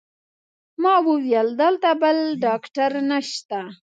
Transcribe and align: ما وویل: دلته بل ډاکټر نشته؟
ما 0.83 0.95
وویل: 1.07 1.47
دلته 1.61 1.89
بل 2.01 2.17
ډاکټر 2.43 2.91
نشته؟ 3.09 3.59